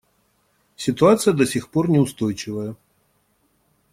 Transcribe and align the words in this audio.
Ситуация 0.77 1.31
до 1.31 1.45
сих 1.45 1.69
пор 1.69 1.87
неустойчивая. 1.89 2.75